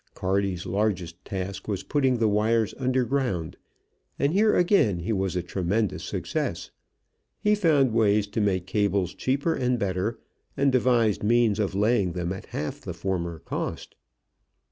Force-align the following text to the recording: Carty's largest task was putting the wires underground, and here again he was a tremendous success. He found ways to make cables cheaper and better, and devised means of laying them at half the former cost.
Carty's 0.15 0.65
largest 0.65 1.23
task 1.23 1.67
was 1.67 1.83
putting 1.83 2.17
the 2.17 2.27
wires 2.27 2.73
underground, 2.79 3.55
and 4.17 4.33
here 4.33 4.55
again 4.55 4.97
he 5.01 5.13
was 5.13 5.35
a 5.35 5.43
tremendous 5.43 6.03
success. 6.03 6.71
He 7.39 7.53
found 7.53 7.93
ways 7.93 8.25
to 8.25 8.41
make 8.41 8.65
cables 8.65 9.13
cheaper 9.13 9.53
and 9.53 9.77
better, 9.77 10.17
and 10.57 10.71
devised 10.71 11.21
means 11.21 11.59
of 11.59 11.75
laying 11.75 12.13
them 12.13 12.33
at 12.33 12.47
half 12.47 12.81
the 12.81 12.95
former 12.95 13.37
cost. 13.37 13.93